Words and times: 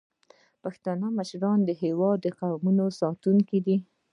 پښتني 0.63 1.09
مشران 1.19 1.59
د 1.65 1.69
هیواد 1.83 2.17
د 2.21 2.27
قومونو 2.39 2.85
ساتونکي 2.99 3.59
دي. 3.65 3.77